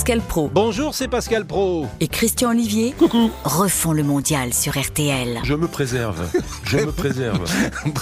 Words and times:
Pascal 0.00 0.22
Pro 0.22 0.48
Bonjour, 0.48 0.94
c'est 0.94 1.08
Pascal 1.08 1.44
Pro. 1.44 1.86
et 2.00 2.08
Christian 2.08 2.52
Olivier 2.52 2.92
Coucou. 2.98 3.30
refont 3.44 3.92
le 3.92 4.02
mondial 4.02 4.54
sur 4.54 4.80
RTL. 4.80 5.40
Je 5.44 5.52
me 5.52 5.68
préserve. 5.68 6.26
Je 6.64 6.78
me 6.78 6.90
préserve. 6.90 7.44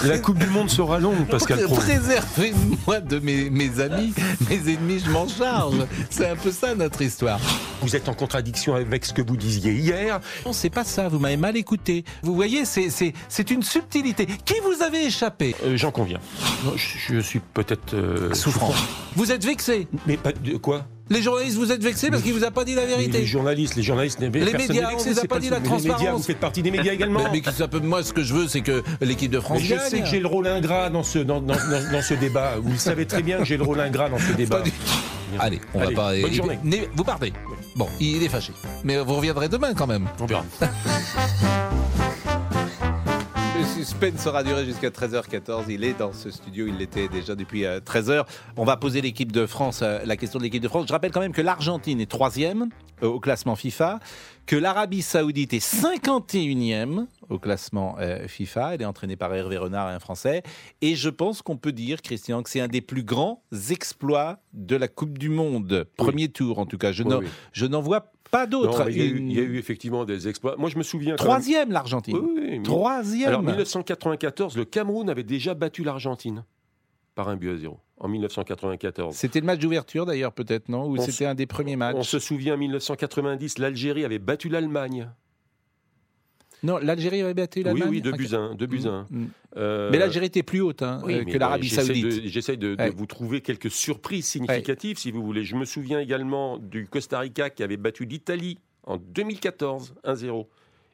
La 0.05 0.17
Coupe 0.17 0.37
du 0.37 0.45
Monde 0.47 0.69
sera 0.69 0.97
longue, 1.01 1.27
Pascal 1.27 1.59
Pro. 1.65 1.75
Préservez-moi 1.75 3.01
de 3.01 3.19
mes, 3.19 3.49
mes 3.49 3.81
amis, 3.81 4.13
mes 4.49 4.71
ennemis, 4.73 5.01
je 5.05 5.11
m'en 5.11 5.27
charge. 5.27 5.75
C'est 6.09 6.29
un 6.29 6.37
peu 6.37 6.51
ça 6.53 6.73
notre 6.73 7.01
histoire. 7.01 7.41
Vous 7.81 7.93
êtes 7.97 8.07
en 8.07 8.13
contradiction 8.13 8.75
avec 8.75 9.03
ce 9.03 9.11
que 9.11 9.21
vous 9.21 9.35
disiez 9.35 9.73
hier. 9.73 10.21
Non, 10.45 10.53
c'est 10.53 10.69
pas 10.69 10.85
ça, 10.85 11.09
vous 11.09 11.19
m'avez 11.19 11.35
mal 11.37 11.57
écouté. 11.57 12.05
Vous 12.23 12.33
voyez, 12.33 12.63
c'est, 12.63 12.89
c'est, 12.91 13.11
c'est 13.27 13.51
une 13.51 13.61
subtilité. 13.61 14.25
Qui 14.45 14.55
vous 14.63 14.81
avez 14.83 15.05
échappé? 15.05 15.53
Euh, 15.65 15.75
J'en 15.75 15.91
conviens. 15.91 16.19
Non, 16.63 16.71
je, 16.77 17.13
je 17.15 17.19
suis 17.19 17.41
peut-être 17.41 17.93
euh, 17.93 18.33
Souffrant. 18.33 18.73
Vous 19.17 19.33
êtes 19.33 19.43
vexé. 19.43 19.89
Mais 20.07 20.15
pas 20.15 20.31
de 20.31 20.55
quoi? 20.55 20.85
Les 21.11 21.21
journalistes, 21.23 21.57
vous 21.57 21.71
êtes 21.71 21.81
vexés 21.83 22.09
parce 22.11 22.21
qu'il 22.21 22.33
vous 22.33 22.43
a 22.43 22.51
pas 22.51 22.63
dit 22.63 22.75
la 22.75 22.85
vérité. 22.85 23.19
les 23.19 23.25
journalistes, 23.25 23.75
les 23.75 23.83
journalistes, 23.83 24.19
les, 24.19 24.29
personne 24.29 24.45
médias, 24.53 24.67
n'est 24.67 24.79
vexé, 24.91 25.09
on 25.09 25.11
vous 25.13 25.17
a 25.17 25.21
c'est 25.21 25.27
pas 25.27 25.35
le- 25.35 25.41
dit 25.41 25.49
la 25.49 25.59
mais 25.59 25.65
Les 25.65 25.69
médias, 25.75 25.87
transparence. 25.89 26.21
vous 26.21 26.27
faites 26.27 26.39
partie 26.39 26.61
des 26.61 26.71
médias 26.71 26.93
également. 26.99 27.21
Mais, 27.31 27.41
mais 27.45 27.51
ça 27.51 27.67
peut- 27.67 27.79
moi, 27.79 28.03
ce 28.03 28.13
que 28.13 28.21
je 28.23 28.33
veux, 28.33 28.47
c'est 28.47 28.61
que 28.61 28.83
l'équipe 29.01 29.31
de 29.31 29.39
France 29.39 29.59
Mais 29.61 29.65
je 29.65 29.75
gagne. 29.75 29.89
sais 29.89 29.99
que 30.01 30.05
j'ai 30.07 30.19
le 30.19 30.27
rôle 30.27 30.47
ingrat 30.47 30.89
dans 30.91 31.03
ce, 31.03 31.19
dans, 31.19 31.41
dans- 31.41 31.55
dans- 31.55 31.91
dans 31.91 32.01
ce 32.01 32.13
débat. 32.13 32.53
Vous 32.61 32.71
le 32.71 32.77
savez 32.77 33.05
très 33.07 33.23
bien 33.23 33.39
que 33.39 33.45
j'ai 33.45 33.57
le 33.57 33.63
rôle 33.63 33.79
ingrat 33.79 34.09
dans 34.09 34.19
ce 34.19 34.31
débat. 34.37 34.57
Pas 34.57 34.63
du- 34.63 34.71
Allez, 35.39 35.61
on 35.73 35.81
Allez, 35.81 35.93
va 35.95 36.01
pas. 36.11 36.19
bonne 36.21 36.33
journée. 36.33 36.59
Né- 36.63 36.87
Vous 36.95 37.03
partez. 37.03 37.33
Bon, 37.75 37.87
il 37.99 38.21
est 38.23 38.29
fâché. 38.29 38.51
Mais 38.83 38.97
vous 38.99 39.15
reviendrez 39.15 39.47
demain 39.49 39.73
quand 39.75 39.87
même. 39.87 40.07
On 40.19 40.25
verra. 40.25 40.43
Suspense 43.79 44.19
sera 44.19 44.43
duré 44.43 44.65
jusqu'à 44.65 44.89
13h14. 44.89 45.63
Il 45.69 45.85
est 45.85 45.97
dans 45.97 46.11
ce 46.11 46.31
studio, 46.31 46.67
il 46.67 46.75
l'était 46.75 47.07
déjà 47.07 47.33
depuis 47.33 47.63
euh, 47.63 47.79
13h. 47.79 48.25
On 48.57 48.65
va 48.65 48.75
poser 48.75 48.99
l'équipe 48.99 49.31
de 49.31 49.45
France, 49.45 49.79
euh, 49.83 49.99
la 50.03 50.17
question 50.17 50.37
de 50.37 50.43
l'équipe 50.43 50.61
de 50.61 50.67
France. 50.67 50.83
Je 50.85 50.91
rappelle 50.91 51.11
quand 51.11 51.21
même 51.21 51.31
que 51.31 51.41
l'Argentine 51.41 52.01
est 52.01 52.11
troisième 52.11 52.67
euh, 53.03 53.07
au 53.07 53.21
classement 53.21 53.55
FIFA, 53.55 53.99
que 54.45 54.57
l'Arabie 54.57 55.01
Saoudite 55.01 55.53
est 55.53 55.65
51e 55.65 57.05
au 57.29 57.39
classement 57.39 57.95
euh, 57.99 58.27
FIFA. 58.27 58.75
Elle 58.75 58.81
est 58.81 58.85
entraînée 58.85 59.15
par 59.15 59.33
Hervé 59.33 59.57
Renard, 59.57 59.87
un 59.87 59.99
Français. 59.99 60.43
Et 60.81 60.95
je 60.95 61.09
pense 61.09 61.41
qu'on 61.41 61.57
peut 61.57 61.71
dire, 61.71 62.01
Christian, 62.01 62.41
que 62.43 62.49
c'est 62.49 62.59
un 62.61 62.67
des 62.67 62.81
plus 62.81 63.03
grands 63.03 63.43
exploits 63.69 64.39
de 64.53 64.75
la 64.75 64.87
Coupe 64.87 65.17
du 65.17 65.29
Monde. 65.29 65.85
Premier 65.97 66.29
tour, 66.29 66.59
en 66.59 66.65
tout 66.65 66.77
cas. 66.77 66.91
Je 66.91 67.03
Oui, 67.03 67.09
n'en 67.09 67.19
oui. 67.79 67.83
vois 67.83 68.11
pas 68.31 68.45
d'autres. 68.45 68.89
il, 68.89 68.97
y 68.97 69.01
a 69.01 69.05
eu, 69.05 69.17
Une- 69.17 69.31
il 69.31 69.37
y 69.37 69.39
a 69.39 69.43
eu 69.43 69.57
effectivement 69.57 70.05
des 70.05 70.27
exploits. 70.27 70.55
Moi, 70.57 70.69
je 70.69 70.77
me 70.77 70.83
souviens. 70.83 71.11
même- 71.11 71.17
Troisième, 71.17 71.71
l'Argentine. 71.71 72.17
Mais- 72.35 72.61
Troisième. 72.61 73.27
Alors, 73.29 73.41
1994, 73.43 74.55
le 74.57 74.65
Cameroun 74.65 75.09
avait 75.09 75.23
déjà 75.23 75.53
battu 75.53 75.83
l'Argentine 75.83 76.43
par 77.15 77.27
un 77.29 77.35
but 77.35 77.49
à 77.51 77.57
zéro. 77.57 77.79
En 77.99 78.07
1994. 78.07 79.13
C'était 79.15 79.39
le 79.41 79.45
match 79.45 79.59
d'ouverture 79.59 80.05
d'ailleurs, 80.05 80.31
peut-être, 80.31 80.69
non? 80.69 80.87
Ou 80.87 80.97
c'était 80.97 81.25
un 81.25 81.35
des 81.35 81.45
premiers 81.47 81.75
matchs? 81.75 81.95
On 81.97 82.03
se 82.03 82.17
souvient, 82.19 82.53
en 82.53 82.57
1990, 82.57 83.57
l'Algérie 83.57 84.05
avait 84.05 84.19
battu 84.19 84.47
l'Allemagne. 84.47 85.09
Non, 86.63 86.77
l'Algérie 86.77 87.21
avait 87.21 87.33
battu 87.33 87.59
Oui, 87.59 87.65
l'Allemagne 87.65 87.89
oui, 87.89 88.01
de 88.01 88.11
un, 88.35 88.55
de 88.55 88.87
à 88.87 88.91
un. 88.91 89.07
Mm. 89.09 89.25
Euh, 89.57 89.89
Mais 89.91 89.97
l'Algérie 89.97 90.25
était 90.27 90.43
plus 90.43 90.61
haute 90.61 90.81
hein, 90.81 91.01
oui, 91.05 91.15
euh, 91.15 91.23
que 91.23 91.37
l'Arabie 91.37 91.67
j'essaie 91.67 91.83
Saoudite. 91.85 92.05
de- 92.23 92.27
J'essaie 92.27 92.57
de, 92.57 92.75
de 92.75 92.81
Ouais. 92.81 92.89
vous 92.89 93.05
trouver 93.05 93.41
quelques 93.41 93.71
surprises 93.71 94.25
significatives, 94.25 94.97
si 94.97 95.11
vous 95.11 95.23
voulez. 95.23 95.43
Je 95.43 95.55
me 95.55 95.65
souviens 95.65 95.99
également 95.99 96.57
du 96.57 96.85
Costa 96.87 97.19
Rica 97.19 97.49
qui 97.49 97.63
avait 97.63 97.77
battu 97.77 98.05
l'Italie 98.05 98.57
en 98.83 98.97
2014, 98.97 99.93
1-0. 100.03 100.47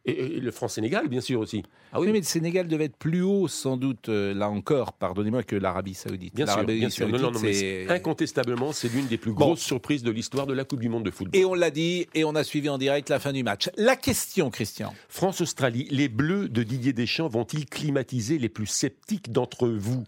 Et, 0.08 0.38
et 0.38 0.39
le 0.39 0.52
France-Sénégal, 0.52 1.08
bien 1.08 1.22
sûr, 1.22 1.39
aussi. 1.39 1.64
Ah 1.92 2.00
oui, 2.00 2.09
mais 2.11 2.20
le 2.20 2.25
Sénégal 2.25 2.67
devait 2.67 2.86
être 2.86 2.95
plus 2.98 3.22
haut, 3.23 3.48
sans 3.48 3.75
doute, 3.75 4.09
euh, 4.09 4.34
là 4.34 4.50
encore, 4.50 4.94
pardonnez-moi, 4.94 5.44
que 5.44 5.56
l'Arabie 5.56 5.95
Saoudite. 5.95 6.36
Bien 6.36 6.45
sûr, 6.45 6.64
bien 6.64 6.89
sûr. 6.89 7.09
Non, 7.09 7.17
non, 7.17 7.31
non, 7.31 7.39
mais 7.39 7.88
incontestablement, 7.89 8.72
c'est 8.72 8.88
l'une 8.88 9.08
des 9.08 9.17
plus 9.17 9.31
Bon. 9.31 9.45
grosses 9.47 9.62
surprises 9.62 10.03
de 10.03 10.12
l'histoire 10.12 10.45
de 10.45 10.53
la 10.53 10.64
Coupe 10.64 10.80
du 10.80 10.89
Monde 10.89 11.06
de 11.06 11.12
football. 11.12 11.39
Et 11.39 11.45
on 11.45 11.56
l'a 11.56 11.72
dit, 11.72 12.08
et 12.14 12.23
on 12.23 12.36
a 12.36 12.44
suivi 12.44 12.70
en 12.70 12.78
direct 12.78 13.09
la 13.09 13.20
fin 13.20 13.34
du 13.34 13.44
match. 13.44 13.70
La 13.78 13.95
question, 13.95 14.52
Christian. 14.52 14.94
France-Australie, 15.09 15.88
les 15.89 16.08
Bleus 16.08 16.50
de 16.50 16.62
Didier 16.62 16.94
Deschamps 16.94 17.28
vont-ils 17.28 17.66
climatiser 17.66 18.38
les 18.38 18.50
plus 18.50 18.68
sceptiques 18.68 19.31
d'entre 19.31 19.68
vous? 19.68 20.03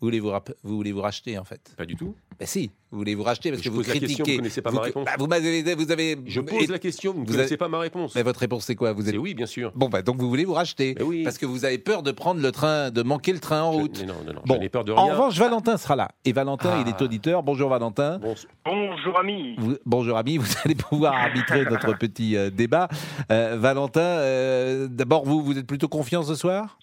Vous 0.00 0.06
voulez 0.08 0.20
vous, 0.20 0.30
rap- 0.30 0.52
vous 0.62 0.76
voulez 0.76 0.92
vous 0.92 1.00
racheter, 1.00 1.38
en 1.38 1.44
fait 1.44 1.72
Pas 1.78 1.86
du 1.86 1.94
tout. 1.96 2.14
Ben 2.38 2.46
si, 2.46 2.72
vous 2.90 2.98
voulez 2.98 3.14
vous 3.14 3.22
racheter 3.22 3.50
parce 3.50 3.62
Je 3.62 3.68
que 3.68 3.72
vous 3.72 3.78
pose 3.78 3.86
la 3.86 3.92
critiquez. 3.94 4.08
question, 4.16 4.32
vous 4.34 4.38
connaissez 4.38 4.60
pas 4.60 4.72
ma 4.72 4.80
réponse. 4.80 5.04
Bah, 5.06 5.12
vous 5.18 5.26
m'avez, 5.28 5.74
vous 5.76 5.92
avez. 5.92 6.18
Je 6.26 6.40
pose 6.40 6.68
la 6.68 6.78
question, 6.80 7.12
vous 7.12 7.20
ne 7.20 7.24
vous 7.26 7.30
connaissez 7.32 7.52
avez- 7.52 7.56
pas 7.56 7.68
ma 7.68 7.78
réponse. 7.78 8.14
Mais 8.16 8.22
votre 8.22 8.40
réponse, 8.40 8.64
c'est 8.64 8.74
quoi? 8.74 8.92
Vous 8.92 9.02
êtes. 9.08 9.12
C'est 9.14 9.18
oui, 9.18 9.34
bien 9.34 9.46
sûr. 9.46 9.72
Bon, 9.76 9.88
bah, 9.88 10.02
donc 10.02 10.16
vous 10.16 10.28
voulez 10.28 10.44
vous 10.44 10.52
racheter. 10.52 10.94
Mais 10.98 11.04
oui. 11.04 11.22
Parce 11.22 11.38
que 11.38 11.46
vous 11.46 11.64
avez 11.64 11.78
peur 11.78 12.02
de 12.02 12.10
prendre 12.10 12.40
le 12.42 12.50
train, 12.52 12.90
de 12.90 13.02
manquer 13.02 13.32
le 13.32 13.38
train 13.38 13.62
en 13.62 13.72
Je- 13.72 13.78
route. 13.78 14.00
mais 14.00 14.06
non, 14.06 14.14
non, 14.26 14.32
non, 14.34 14.40
Bon, 14.44 14.68
peur 14.68 14.84
de 14.84 14.92
En 14.92 15.04
rien. 15.04 15.12
revanche, 15.14 15.38
Valentin 15.38 15.76
sera 15.76 15.94
là. 15.94 16.08
Et 16.24 16.32
Valentin, 16.32 16.72
Ah. 16.74 16.82
il 16.84 16.88
est 16.88 17.00
auditeur. 17.00 17.42
Bonjour 17.44 17.70
Valentin. 17.70 18.18
Bon, 18.18 18.34
Bonjour 18.66 19.18
ami. 19.18 19.54
Vous- 19.58 19.76
bonjour 19.86 20.16
ami, 20.18 20.36
vous 20.38 20.52
allez 20.64 20.74
pouvoir 20.74 21.14
arbitrer 21.14 21.64
notre 21.70 21.96
petit 21.96 22.36
euh, 22.36 22.50
débat. 22.50 22.88
Euh, 23.30 23.56
Valentin, 23.58 24.00
euh, 24.00 24.88
d'abord, 24.88 25.24
vous, 25.24 25.40
vous 25.42 25.56
êtes 25.56 25.66
plutôt 25.68 25.88
confiant 25.88 26.24
ce 26.24 26.34
soir? 26.34 26.78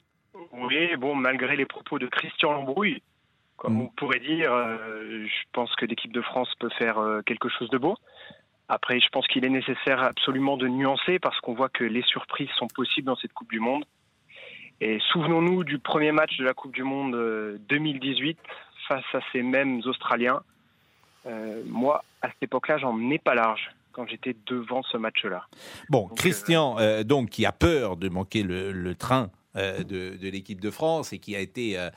Bon, 1.02 1.16
malgré 1.16 1.56
les 1.58 1.66
propos 1.66 2.00
de 2.00 2.08
Christian 2.08 2.52
Lambrouille, 2.54 3.02
comme 3.58 3.76
Mm. 3.76 3.82
on 3.82 3.88
pourrait 3.88 4.20
dire, 4.20 4.54
euh, 4.54 5.26
je 5.26 5.44
pense 5.52 5.76
que 5.76 5.86
l'équipe 5.86 6.14
de 6.14 6.22
France 6.22 6.50
peut 6.60 6.70
faire 6.78 6.98
euh, 7.00 7.22
quelque 7.24 7.50
chose 7.50 7.70
de 7.70 7.78
beau. 7.78 7.96
Après, 8.70 9.00
je 9.02 9.10
pense 9.10 9.28
qu'il 9.28 9.44
est 9.44 9.50
nécessaire 9.50 10.02
absolument 10.02 10.56
de 10.56 10.68
nuancer 10.68 11.20
parce 11.20 11.38
qu'on 11.42 11.54
voit 11.54 11.70
que 11.70 11.84
les 11.84 12.04
surprises 12.04 12.50
sont 12.58 12.68
possibles 12.68 13.08
dans 13.08 13.18
cette 13.18 13.34
Coupe 13.34 13.52
du 13.52 13.60
Monde. 13.60 13.84
Et 14.80 15.00
souvenons-nous 15.12 15.64
du 15.64 15.78
premier 15.78 16.12
match 16.12 16.38
de 16.38 16.46
la 16.46 16.54
Coupe 16.54 16.74
du 16.74 16.84
Monde 16.84 17.14
euh, 17.16 17.58
2018 17.68 18.40
face 18.88 19.04
à 19.14 19.20
ces 19.32 19.42
mêmes 19.44 19.82
Australiens. 19.86 20.42
Euh, 21.28 21.62
moi, 21.68 22.04
à 22.22 22.30
cette 22.30 22.44
époque-là, 22.44 22.78
j'en 22.78 22.94
menais 22.94 23.20
pas 23.20 23.36
large 23.36 23.72
quand 23.92 24.08
j'étais 24.08 24.36
devant 24.48 24.84
ce 24.84 24.98
match-là. 24.98 25.46
Bon, 25.90 26.08
Donc, 26.08 26.18
Christian, 26.18 26.78
euh, 26.80 27.04
donc, 27.04 27.30
qui 27.30 27.46
a 27.46 27.52
peur 27.52 27.98
de 27.98 28.10
manquer 28.10 28.42
le, 28.44 28.72
le 28.72 28.96
train 28.96 29.24
euh, 29.24 29.41
de, 29.56 30.16
de 30.18 30.30
l'équipe 30.30 30.62
de 30.62 30.72
France 30.72 31.14
et 31.14 31.20
qui 31.20 31.36
a 31.36 31.40
été 31.40 31.78
euh, 31.78 31.90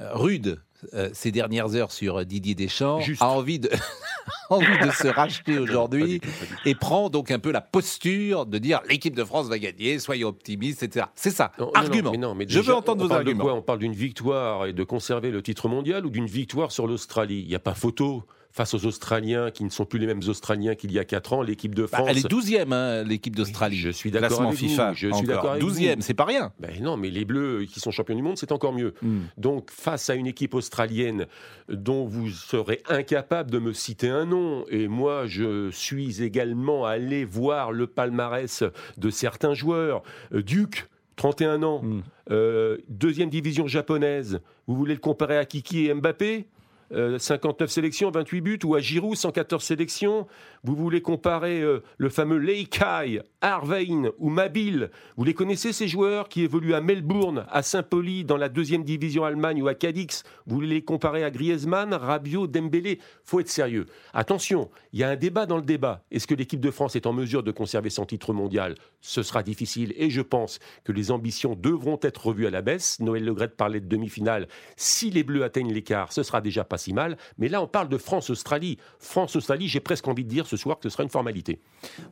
euh, 0.00 0.10
rude 0.14 0.60
euh, 0.92 1.08
ces 1.14 1.30
dernières 1.32 1.74
heures 1.74 1.92
sur 1.92 2.24
Didier 2.26 2.54
Deschamps, 2.54 3.00
Juste. 3.00 3.22
a 3.22 3.28
envie 3.30 3.58
de, 3.58 3.70
envie 4.50 4.78
de 4.86 4.90
se 4.90 5.08
racheter 5.08 5.58
aujourd'hui 5.58 6.20
et 6.66 6.74
prend 6.74 7.08
donc 7.08 7.30
un 7.30 7.38
peu 7.38 7.50
la 7.50 7.60
posture 7.62 8.44
de 8.44 8.58
dire 8.58 8.80
l'équipe 8.88 9.14
de 9.16 9.24
France 9.24 9.48
va 9.48 9.58
gagner, 9.58 9.98
soyons 9.98 10.28
optimistes, 10.28 10.82
etc. 10.82 11.06
C'est 11.14 11.30
ça, 11.30 11.52
Non, 11.58 11.70
argument. 11.74 12.04
non, 12.04 12.12
mais 12.12 12.18
non, 12.18 12.34
mais 12.34 12.44
Je 12.48 12.60
veux 12.60 12.74
entendre 12.74 13.00
on 13.00 13.04
vos 13.04 13.08
parle 13.08 13.24
de 13.24 13.28
arguments. 13.30 13.44
quoi? 13.44 13.54
On 13.54 13.62
parle 13.62 13.78
d'une 13.78 13.94
victoire 13.94 14.66
et 14.66 14.72
de 14.74 14.84
conserver 14.84 15.30
le 15.30 15.42
titre 15.42 15.68
mondial 15.68 16.04
ou 16.04 16.10
d'une 16.10 16.26
victoire 16.26 16.70
sur 16.72 16.86
l'Australie? 16.86 17.40
Il 17.40 17.48
n'y 17.48 17.54
a 17.54 17.58
pas 17.60 17.74
photo 17.74 18.24
face 18.56 18.72
aux 18.72 18.86
Australiens 18.86 19.50
qui 19.50 19.64
ne 19.64 19.68
sont 19.68 19.84
plus 19.84 19.98
les 19.98 20.06
mêmes 20.06 20.22
Australiens 20.26 20.74
qu'il 20.74 20.90
y 20.90 20.98
a 20.98 21.04
4 21.04 21.34
ans. 21.34 21.42
L'équipe 21.42 21.74
de 21.74 21.82
Bah, 21.82 21.88
France. 21.98 22.08
elle 22.10 22.16
est 22.16 22.26
12e, 22.30 22.72
hein, 22.72 23.02
l'équipe 23.04 23.36
d'Australie. 23.36 23.76
Je 23.76 23.90
suis 23.90 24.10
d'accord 24.10 24.40
avec 24.40 24.52
vous, 24.52 24.56
FIFA. 24.56 24.94
je 24.94 25.12
suis 25.12 25.26
d'accord 25.26 25.50
avec 25.52 25.62
vous. 25.62 25.70
12e, 25.70 26.00
c'est 26.00 26.14
pas 26.14 26.24
rien. 26.24 26.52
Ben 26.58 26.70
non, 26.80 26.96
mais 26.96 27.10
les 27.10 27.26
Bleus 27.26 27.66
qui 27.66 27.80
sont 27.80 27.90
champions 27.90 28.16
du 28.16 28.22
monde, 28.22 28.38
c'est 28.38 28.52
encore 28.52 28.72
mieux. 28.72 28.94
Hmm. 29.02 29.24
Donc, 29.36 29.70
face 29.70 30.08
à 30.08 30.14
une 30.14 30.26
équipe 30.26 30.54
australienne 30.54 31.26
dont 31.68 32.06
vous 32.06 32.30
serez 32.30 32.82
incapable 32.88 33.50
de 33.50 33.58
me 33.58 33.74
citer 33.74 34.08
un 34.08 34.24
nom, 34.24 34.64
et 34.70 34.88
moi, 34.88 35.26
je 35.26 35.70
suis 35.70 36.22
également 36.22 36.86
allé 36.86 37.26
voir 37.26 37.72
le 37.72 37.86
palmarès 37.86 38.64
de 38.96 39.10
certains 39.10 39.52
joueurs. 39.52 40.02
Euh, 40.32 40.42
Duke, 40.42 40.88
31 41.16 41.62
ans, 41.62 41.82
Hmm. 41.82 42.00
euh, 42.30 42.78
deuxième 42.88 43.28
division 43.28 43.66
japonaise. 43.66 44.40
Vous 44.66 44.76
voulez 44.76 44.94
le 44.94 45.00
comparer 45.00 45.36
à 45.36 45.44
Kiki 45.44 45.86
et 45.88 45.94
Mbappé? 45.94 46.46
Euh, 46.92 47.18
59 47.18 47.70
sélections, 47.70 48.10
28 48.10 48.40
buts, 48.40 48.58
ou 48.64 48.74
à 48.74 48.80
Giroud, 48.80 49.16
114 49.16 49.62
sélections. 49.62 50.26
Vous 50.62 50.76
voulez 50.76 51.02
comparer 51.02 51.60
euh, 51.60 51.82
le 51.98 52.08
fameux 52.08 52.38
Leikai, 52.38 53.22
Arvein 53.40 54.10
ou 54.18 54.28
Mabil. 54.30 54.90
Vous 55.16 55.24
les 55.24 55.34
connaissez, 55.34 55.72
ces 55.72 55.88
joueurs 55.88 56.28
qui 56.28 56.42
évoluent 56.42 56.74
à 56.74 56.80
Melbourne, 56.80 57.44
à 57.50 57.62
Saint-Pauli, 57.62 58.24
dans 58.24 58.36
la 58.36 58.48
deuxième 58.48 58.84
division 58.84 59.24
Allemagne 59.24 59.62
ou 59.62 59.68
à 59.68 59.74
Cadix? 59.74 60.22
Vous 60.46 60.56
voulez 60.56 60.68
les 60.68 60.82
comparer 60.82 61.24
à 61.24 61.30
Griezmann, 61.30 61.92
Rabiot, 61.92 62.46
Dembélé? 62.46 63.00
Faut 63.24 63.40
être 63.40 63.48
sérieux. 63.48 63.86
Attention, 64.12 64.70
il 64.92 65.00
y 65.00 65.04
a 65.04 65.10
un 65.10 65.16
débat 65.16 65.46
dans 65.46 65.56
le 65.56 65.62
débat. 65.62 66.04
Est-ce 66.10 66.26
que 66.26 66.34
l'équipe 66.34 66.60
de 66.60 66.70
France 66.70 66.96
est 66.96 67.06
en 67.06 67.12
mesure 67.12 67.42
de 67.42 67.50
conserver 67.50 67.90
son 67.90 68.06
titre 68.06 68.32
mondial? 68.32 68.76
Ce 69.00 69.22
sera 69.22 69.42
difficile 69.42 69.92
et 69.96 70.10
je 70.10 70.20
pense 70.22 70.58
que 70.84 70.92
les 70.92 71.10
ambitions 71.10 71.54
devront 71.54 71.98
être 72.02 72.26
revues 72.26 72.46
à 72.46 72.50
la 72.50 72.62
baisse. 72.62 73.00
Noël 73.00 73.24
Legret 73.24 73.48
parlait 73.48 73.80
de 73.80 73.88
demi-finale. 73.88 74.48
Si 74.76 75.10
les 75.10 75.22
Bleus 75.22 75.44
atteignent 75.44 75.72
l'écart, 75.72 76.12
ce 76.12 76.22
sera 76.22 76.40
déjà 76.40 76.64
pas 76.64 76.75
si 76.78 76.92
mal. 76.92 77.16
Mais 77.38 77.48
là, 77.48 77.62
on 77.62 77.66
parle 77.66 77.88
de 77.88 77.98
France-Australie. 77.98 78.78
France-Australie, 78.98 79.68
j'ai 79.68 79.80
presque 79.80 80.06
envie 80.08 80.24
de 80.24 80.28
dire 80.28 80.46
ce 80.46 80.56
soir 80.56 80.78
que 80.78 80.84
ce 80.84 80.90
sera 80.90 81.02
une 81.02 81.10
formalité. 81.10 81.60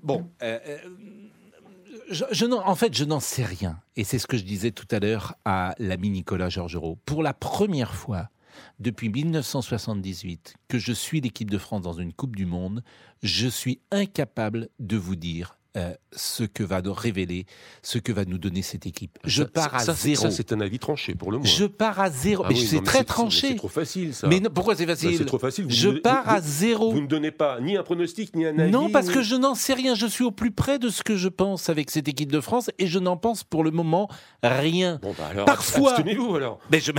Bon, 0.03 0.29
euh, 0.43 0.59
euh, 0.67 0.79
je, 2.11 2.45
en 2.45 2.75
fait, 2.75 2.95
je 2.95 3.05
n'en 3.05 3.21
sais 3.21 3.45
rien. 3.45 3.81
Et 3.97 4.05
c'est 4.05 4.19
ce 4.19 4.27
que 4.27 4.37
je 4.37 4.45
disais 4.45 4.71
tout 4.71 4.89
à 4.91 4.99
l'heure 4.99 5.35
à 5.45 5.75
l'ami 5.79 6.11
Nicolas 6.11 6.49
Georgerot. 6.49 6.99
Pour 7.05 7.23
la 7.23 7.35
première 7.35 7.95
fois 7.95 8.29
depuis 8.79 9.09
1978 9.09 10.55
que 10.69 10.79
je 10.79 10.93
suis 10.93 11.21
l'équipe 11.21 11.51
de 11.51 11.59
France 11.59 11.83
dans 11.83 11.93
une 11.93 12.13
Coupe 12.13 12.37
du 12.37 12.47
Monde, 12.47 12.83
je 13.23 13.49
suis 13.49 13.81
incapable 13.91 14.69
de 14.79 14.97
vous 14.97 15.17
dire 15.17 15.59
euh, 15.77 15.93
ce 16.13 16.45
que 16.45 16.63
va 16.63 16.83
nous 16.83 16.93
révéler, 16.93 17.47
ce 17.83 17.99
que 17.99 18.13
va 18.13 18.25
nous 18.25 18.39
donner 18.39 18.63
cette 18.63 18.87
équipe. 18.87 19.19
Je 19.25 19.43
Ça- 19.43 19.49
pars 19.49 19.75
à 19.75 19.79
ça, 19.81 19.95
c'est- 19.95 20.11
zéro. 20.15 20.23
Ça, 20.23 20.31
c'est 20.31 20.53
un 20.53 20.61
avis 20.61 20.79
tranché 20.79 21.15
pour 21.15 21.33
le 21.33 21.39
moins. 21.39 21.47
Je 21.47 21.65
pars 21.65 21.99
à 22.01 22.11
zéro. 22.11 22.45
Ah 22.45 22.49
mais 22.51 22.55
oui, 22.55 22.67
c'est 22.67 22.83
très 22.83 22.99
C'est 22.99 23.05
tranché. 23.05 23.57
trop 23.57 23.69
facile, 23.69 24.15
ça. 24.15 24.29
Mais 24.29 24.39
non, 24.41 24.51
pourquoi 24.55 24.77
c'est 24.77 24.87
Bah, 24.87 24.95
facile 24.95 25.17
c'est 25.19 25.25
trop 25.25 25.39
facile. 25.39 25.65
Vous 25.65 25.71
Je 25.71 25.89
ne- 25.89 25.99
pars 25.99 26.25
vous- 26.25 26.31
à 26.31 26.41
zéro. 26.41 26.93
Vous 26.93 27.01
ne 27.01 27.07
donnez 27.09 27.33
pas 27.33 27.61
ni 27.61 27.77
un 27.77 27.83
pronostic, 27.83 28.37
ni 28.37 28.47
un 28.47 28.57
avis. 28.59 28.71
Non, 28.71 28.89
parce 28.91 29.09
ni- 29.09 29.15
que 29.15 29.23
je 29.23 29.35
n'en 29.35 29.55
sais 29.57 29.75
rien. 29.75 29.95
Je 29.97 30.07
suis 30.07 30.25
au 30.25 30.31
plus 30.31 30.53
près 30.53 30.79
de 30.79 30.89
ce 30.89 31.03
que 31.03 31.17
je 31.17 31.29
pense 31.29 31.69
avec 31.69 31.91
cette 31.91 32.07
équipe 32.09 32.31
de 32.31 32.41
France 32.41 32.71
et 32.79 32.87
je 32.87 32.99
n'en 33.01 33.17
pense 33.17 33.43
pour 33.43 33.65
le 33.65 33.71
moment 33.73 34.09
rien. 34.43 35.01
Bon, 35.03 35.15
bah 35.19 35.27
alors, 35.31 35.45
Parfois- 35.47 35.95
abstenez-vous 35.95 36.37
alors. 36.37 36.61
Mais, 36.71 36.79
je, 36.81 36.93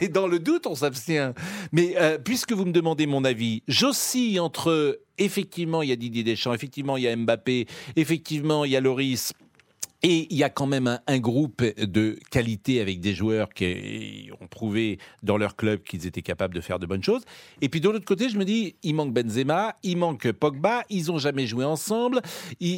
mais 0.00 0.08
dans 0.08 0.26
le 0.26 0.38
doute, 0.38 0.66
on 0.66 0.74
s'abstient. 0.74 1.34
Mais 1.72 1.96
euh, 1.98 2.18
puisque 2.18 2.52
vous 2.52 2.64
me 2.64 2.72
demandez 2.72 3.06
mon 3.06 3.24
avis, 3.24 3.62
j'oscille 3.68 4.40
entre 4.40 4.98
effectivement 5.18 5.82
il 5.82 5.88
y 5.88 5.92
a 5.92 5.96
Didier 5.96 6.24
Deschamps, 6.24 6.54
effectivement 6.54 6.96
il 6.96 7.04
y 7.04 7.08
a 7.08 7.16
Mbappé, 7.16 7.66
effectivement 7.96 8.64
il 8.64 8.72
y 8.72 8.76
a 8.76 8.80
Loris. 8.80 9.32
Et 10.04 10.26
il 10.30 10.36
y 10.36 10.42
a 10.42 10.50
quand 10.50 10.66
même 10.66 10.98
un, 11.06 11.18
groupe 11.20 11.62
de 11.62 12.18
qualité 12.30 12.80
avec 12.80 12.98
des 12.98 13.14
joueurs 13.14 13.50
qui 13.50 14.30
ont 14.40 14.48
prouvé 14.48 14.98
dans 15.22 15.36
leur 15.36 15.54
club 15.54 15.84
qu'ils 15.84 16.08
étaient 16.08 16.22
capables 16.22 16.54
de 16.54 16.60
faire 16.60 16.80
de 16.80 16.86
bonnes 16.86 17.04
choses. 17.04 17.22
Et 17.60 17.68
puis 17.68 17.80
de 17.80 17.88
l'autre 17.88 18.04
côté, 18.04 18.28
je 18.28 18.36
me 18.36 18.44
dis, 18.44 18.74
il 18.82 18.96
manque 18.96 19.12
Benzema, 19.12 19.76
il 19.84 19.98
manque 19.98 20.32
Pogba, 20.32 20.82
ils 20.90 21.12
ont 21.12 21.18
jamais 21.18 21.46
joué 21.46 21.64
ensemble, 21.64 22.20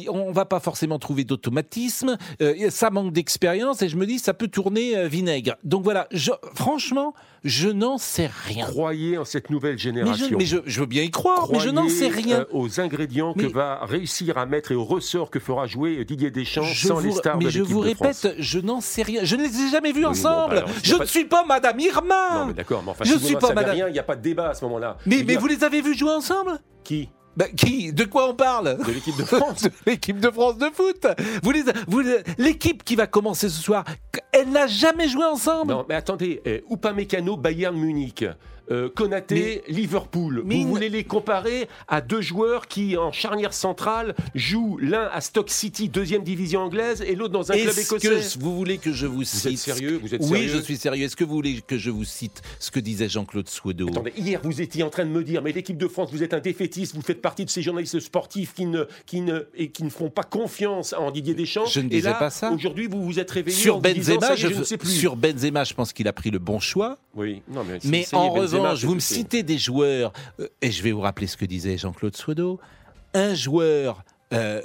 on 0.07 0.31
va 0.31 0.45
pas 0.45 0.59
forcément 0.59 0.99
trouver 0.99 1.23
d'automatisme, 1.23 2.15
euh, 2.43 2.69
ça 2.69 2.91
manque 2.91 3.11
d'expérience 3.11 3.81
et 3.81 3.89
je 3.89 3.97
me 3.97 4.05
dis, 4.05 4.19
ça 4.19 4.35
peut 4.35 4.47
tourner 4.47 4.95
euh, 4.95 5.07
vinaigre. 5.07 5.55
Donc 5.63 5.83
voilà, 5.83 6.07
franchement, 6.53 7.15
je 7.45 7.69
n'en 7.69 7.97
sais 7.97 8.29
rien. 8.47 8.65
Croyez 8.65 9.17
en 9.17 9.23
cette 9.23 9.49
nouvelle 9.49 9.73
Mais, 9.73 9.77
je, 9.77 9.83
génération. 9.83 10.37
mais 10.37 10.45
je, 10.45 10.57
je 10.65 10.79
veux 10.81 10.85
bien 10.85 11.03
y 11.03 11.11
croire, 11.11 11.47
mais 11.51 11.59
je 11.59 11.69
n'en 11.69 11.83
Croyez, 11.85 11.97
sais 11.97 12.07
rien. 12.09 12.39
euh, 12.41 12.45
aux 12.51 12.79
ingrédients 12.81 13.33
Mais- 13.37 13.43
que 13.47 13.53
va 13.53 13.79
réussir 13.85 14.37
à 14.37 14.45
mettre 14.45 14.71
et 14.71 14.75
au 14.75 14.83
ressort 14.83 15.29
que 15.29 15.39
fera 15.39 15.67
jouer 15.67 16.03
Didier 16.05 16.31
Deschamps 16.31 16.63
Je 16.63 16.87
sans 16.87 16.99
les 16.99 17.09
vous- 17.09 17.15
stars 17.17 17.37
mais 17.37 17.45
de 17.45 17.49
je 17.51 17.61
vous 17.61 17.79
répète, 17.79 18.35
je 18.39 18.59
n'en 18.59 18.81
sais 18.81 19.03
rien. 19.03 19.21
Je 19.23 19.35
ne 19.35 19.43
les 19.43 19.55
ai 19.61 19.69
jamais 19.69 19.91
vus 19.93 20.01
bon, 20.01 20.09
ensemble. 20.09 20.55
bah 20.55 20.61
alors, 20.63 20.69
je 20.83 20.95
pas- 20.95 21.03
ne 21.03 21.05
suis 21.07 21.25
pas 21.25 21.45
Madame 21.45 21.79
Irma. 21.79 22.39
Non, 22.39 22.45
mais 22.47 22.53
d'accord, 22.53 22.81
mais 22.83 22.91
enfin, 22.91 23.03
Je 23.05 23.11
si 23.13 23.17
vous 23.19 23.25
suis 23.27 23.35
pas 23.37 23.53
madame- 23.53 23.75
rien, 23.75 23.87
il 23.87 23.93
n'y 23.93 23.99
a 23.99 24.03
pas 24.03 24.15
de 24.15 24.21
débat 24.21 24.49
à 24.49 24.53
ce 24.55 24.65
moment-là. 24.65 24.97
Mais, 25.05 25.23
mais 25.23 25.35
vous 25.35 25.47
les 25.47 25.63
avez 25.63 25.81
vus 25.81 25.95
jouer 25.97 26.11
ensemble? 26.11 26.59
Qui? 26.83 27.09
Bah, 27.35 27.45
Qui? 27.55 27.91
De 27.91 28.05
quoi 28.05 28.29
on 28.29 28.33
parle? 28.33 28.77
De 28.85 28.91
l'équipe 28.91 29.17
de 29.17 29.25
France 29.25 29.63
de 29.63 29.71
l'équipe 29.85 30.19
de 30.19 30.29
France 30.29 30.57
de 30.57 30.69
foot. 30.73 31.05
Vous 31.43 31.51
les, 31.51 31.63
vous 31.87 32.01
l'équipe 32.37 32.83
qui 32.83 32.95
va 32.95 33.07
commencer 33.07 33.49
ce 33.49 33.61
soir, 33.61 33.83
elle 34.31 34.49
n'a 34.49 34.67
jamais 34.67 35.07
joué 35.07 35.25
ensemble. 35.25 35.71
Non, 35.71 35.85
mais 35.87 35.95
attendez, 35.95 36.41
eh, 36.45 36.63
Upamecano, 36.71 37.37
Bayern 37.37 37.75
Munich. 37.75 38.25
Euh, 38.71 38.89
Konaté, 38.89 39.63
Liverpool. 39.67 40.43
mais 40.45 40.55
Vous 40.55 40.67
voulez 40.67 40.89
les 40.89 41.03
comparer 41.03 41.67
à 41.87 42.01
deux 42.01 42.21
joueurs 42.21 42.67
qui, 42.67 42.97
en 42.97 43.11
charnière 43.11 43.53
centrale, 43.53 44.15
jouent 44.33 44.77
l'un 44.81 45.09
à 45.11 45.21
Stock 45.21 45.49
City, 45.49 45.89
deuxième 45.89 46.23
division 46.23 46.61
anglaise, 46.61 47.01
et 47.05 47.15
l'autre 47.15 47.33
dans 47.33 47.51
un 47.51 47.55
club 47.55 47.67
Est-ce 47.69 47.81
écossais 47.81 48.37
que 48.37 48.43
vous 48.43 48.55
voulez 48.55 48.77
que 48.77 48.91
je 48.91 49.05
vous 49.07 49.23
cite 49.23 49.51
êtes 49.51 49.57
sérieux 49.57 49.99
Vous 50.01 50.13
êtes 50.13 50.21
Oui, 50.21 50.29
sérieux 50.29 50.47
je 50.55 50.57
suis 50.59 50.77
sérieux. 50.77 51.05
Est-ce 51.05 51.15
que 51.15 51.23
vous 51.23 51.35
voulez 51.35 51.61
que 51.61 51.77
je 51.77 51.89
vous 51.89 52.03
cite 52.03 52.41
ce 52.59 52.71
que 52.71 52.79
disait 52.79 53.09
Jean-Claude 53.09 53.47
Souedeau 53.49 53.87
Attendez, 53.89 54.13
hier 54.17 54.39
vous 54.43 54.61
étiez 54.61 54.83
en 54.83 54.89
train 54.89 55.05
de 55.05 55.11
me 55.11 55.23
dire, 55.23 55.41
mais 55.41 55.51
l'équipe 55.51 55.77
de 55.77 55.87
France, 55.87 56.09
vous 56.11 56.23
êtes 56.23 56.33
un 56.33 56.39
défaitiste, 56.39 56.95
vous 56.95 57.01
faites 57.01 57.21
partie 57.21 57.45
de 57.45 57.49
ces 57.49 57.61
journalistes 57.61 57.99
sportifs 57.99 58.53
qui 58.53 58.65
ne, 58.65 58.85
qui 59.05 59.21
ne, 59.21 59.41
et 59.55 59.69
qui 59.69 59.83
ne 59.83 59.89
font 59.89 60.09
pas 60.09 60.23
confiance 60.23 60.93
en 60.93 61.11
Didier 61.11 61.33
Deschamps. 61.33 61.65
Je 61.65 61.79
ne 61.79 61.87
et 61.87 61.89
disais 61.89 62.09
là, 62.09 62.15
pas 62.15 62.29
ça. 62.29 62.51
Aujourd'hui, 62.51 62.87
vous 62.87 63.03
vous 63.03 63.19
êtes 63.19 63.31
réveillé 63.31 63.57
Sur 63.57 63.75
en 63.75 63.79
vous 63.79 63.93
disant, 63.93 64.15
Benzema, 64.15 64.35
je, 64.35 64.47
je 64.47 64.53
ne 64.53 64.63
sais 64.63 64.77
plus. 64.77 64.89
sur 64.89 65.15
Benzema, 65.15 65.63
je 65.63 65.73
pense 65.73 65.93
qu'il 65.93 66.07
a 66.07 66.13
pris 66.13 66.31
le 66.31 66.39
bon 66.39 66.59
choix. 66.59 66.97
Oui, 67.15 67.41
non, 67.47 67.63
mais, 67.63 67.79
Mais 67.85 68.05
en 68.13 68.29
revanche, 68.61 68.83
vous 68.83 68.95
me 68.95 68.99
citez 68.99 69.43
des 69.43 69.57
joueurs, 69.57 70.11
euh, 70.39 70.47
et 70.61 70.71
je 70.71 70.81
vais 70.83 70.91
vous 70.91 71.01
rappeler 71.01 71.27
ce 71.27 71.37
que 71.37 71.45
disait 71.45 71.77
Jean-Claude 71.77 72.15
Souedeau. 72.15 72.59
Un 73.13 73.33
joueur 73.33 74.03
euh, 74.33 74.61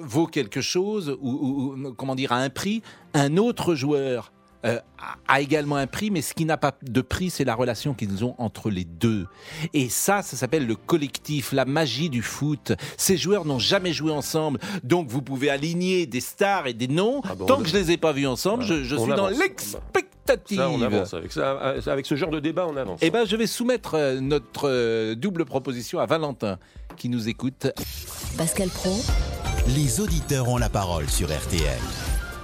vaut 0.00 0.26
quelque 0.26 0.60
chose, 0.60 1.16
ou, 1.20 1.30
ou- 1.30 1.92
comment 1.94 2.14
dire, 2.14 2.32
a 2.32 2.36
un 2.36 2.50
prix. 2.50 2.82
Un 3.14 3.36
autre 3.36 3.74
joueur 3.74 4.32
euh, 4.64 4.78
a- 5.28 5.40
également 5.40 5.76
un 5.76 5.86
prix, 5.86 6.10
mais 6.10 6.22
ce 6.22 6.34
qui 6.34 6.44
n'a 6.44 6.56
pas 6.56 6.72
de 6.82 7.00
prix, 7.00 7.30
c'est 7.30 7.44
la 7.44 7.54
relation 7.54 7.94
qu'ils 7.94 8.24
ont 8.24 8.34
entre 8.38 8.70
les 8.70 8.84
deux. 8.84 9.26
Et 9.74 9.88
ça, 9.88 10.22
ça 10.22 10.36
s'appelle 10.36 10.66
le 10.66 10.76
collectif, 10.76 11.52
la 11.52 11.64
magie 11.64 12.08
du 12.10 12.22
foot. 12.22 12.72
Ces 12.96 13.16
joueurs 13.16 13.44
n'ont 13.44 13.58
jamais 13.58 13.92
joué 13.92 14.12
ensemble, 14.12 14.58
donc 14.82 15.08
vous 15.08 15.22
pouvez 15.22 15.50
aligner 15.50 16.06
des 16.06 16.20
stars 16.20 16.66
et 16.66 16.74
des 16.74 16.88
noms. 16.88 17.20
Ah 17.24 17.34
bon, 17.34 17.46
Tant 17.46 17.62
que 17.62 17.68
je 17.68 17.76
les 17.76 17.90
ai 17.92 17.96
pas 17.96 18.12
vus 18.12 18.26
ensemble, 18.26 18.64
je, 18.64 18.84
suis 18.84 19.08
dans 19.14 19.28
l'expectative. 19.28 20.58
Ça, 20.58 20.70
on 20.70 20.82
avance. 20.82 21.14
Avec, 21.14 21.32
ça, 21.32 21.58
euh, 21.62 21.80
avec 21.86 22.06
ce 22.06 22.16
genre 22.16 22.30
de 22.30 22.40
débat, 22.40 22.66
on 22.68 22.76
avance. 22.76 22.98
Eh 23.02 23.10
ben, 23.10 23.24
je 23.26 23.36
vais 23.36 23.46
soumettre 23.46 23.94
euh, 23.94 24.20
notre 24.20 25.14
double 25.14 25.44
proposition 25.44 26.00
à 26.00 26.06
Valentin, 26.06 26.58
qui 26.96 27.08
nous 27.08 27.28
écoute. 27.28 27.68
Pascal 28.36 28.68
Pro, 28.68 28.96
Les 29.68 30.00
auditeurs 30.00 30.48
ont 30.48 30.58
la 30.58 30.68
parole 30.68 31.08
sur 31.08 31.28
RTL. 31.28 31.78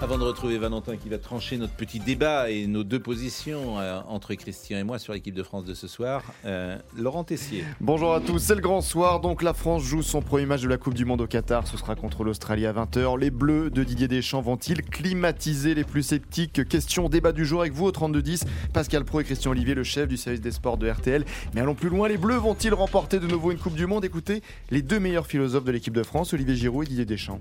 Avant 0.03 0.19
de 0.19 0.25
retrouver 0.25 0.59
Valentin 0.59 0.97
qui 0.97 1.09
va 1.09 1.17
trancher 1.17 1.57
notre 1.57 1.75
petit 1.75 2.01
débat 2.01 2.51
et 2.51 2.67
nos 2.67 2.83
deux 2.83 2.99
positions 2.99 3.79
euh, 3.79 4.01
entre 4.09 4.35
Christian 4.35 4.79
et 4.79 4.83
moi 4.83 4.99
sur 4.99 5.13
l'équipe 5.13 5.33
de 5.33 5.45
France 5.45 5.65
de 5.65 5.75
ce 5.75 5.87
soir, 5.87 6.25
euh, 6.45 6.77
Laurent 6.99 7.23
Tessier. 7.23 7.65
Bonjour 7.81 8.13
à 8.13 8.21
tous, 8.21 8.41
c'est 8.41 8.57
le 8.57 8.61
grand 8.61 8.81
soir. 8.81 9.21
Donc 9.21 9.45
la 9.45 9.55
France 9.55 9.85
joue 9.85 10.03
son 10.03 10.21
premier 10.21 10.45
match 10.45 10.61
de 10.61 10.69
la 10.69 10.77
Coupe 10.77 10.95
du 10.95 11.05
Monde 11.05 11.21
au 11.21 11.29
Qatar. 11.29 11.69
Ce 11.69 11.77
sera 11.77 11.95
contre 11.95 12.25
l'Australie 12.25 12.67
à 12.67 12.73
20h. 12.73 13.17
Les 13.17 13.31
Bleus 13.31 13.71
de 13.71 13.85
Didier 13.85 14.09
Deschamps 14.09 14.41
vont-ils 14.41 14.83
climatiser 14.83 15.77
les 15.77 15.85
plus 15.85 16.03
sceptiques? 16.03 16.69
Question 16.69 17.09
débat 17.09 17.31
du 17.31 17.47
jour 17.47 17.61
avec 17.61 17.73
vous 17.73 17.87
au 17.87 17.93
32-10. 17.93 18.43
Pascal 18.73 19.05
Pro 19.05 19.21
et 19.21 19.25
Christian 19.25 19.53
Olivier, 19.53 19.77
le 19.77 19.85
chef 19.85 20.09
du 20.09 20.17
service 20.17 20.41
des 20.41 20.51
sports 20.51 20.79
de 20.79 20.91
RTL. 20.91 21.25
Mais 21.55 21.61
allons 21.61 21.77
plus 21.77 21.91
loin, 21.91 22.09
les 22.09 22.19
Bleus 22.19 22.39
vont-ils 22.39 22.75
remporter 22.75 23.21
de 23.21 23.29
nouveau 23.29 23.53
une 23.53 23.59
Coupe 23.59 23.77
du 23.77 23.87
Monde? 23.87 24.05
Écoutez 24.05 24.43
les 24.73 24.83
deux 24.83 24.99
meilleurs 24.99 25.29
philosophes 25.29 25.65
de 25.65 25.71
l'équipe 25.71 25.95
de 25.95 26.03
France, 26.03 26.35
Olivier 26.35 26.57
Giroud 26.57 26.87
et 26.87 26.89
Didier 26.89 27.05
Deschamps. 27.05 27.41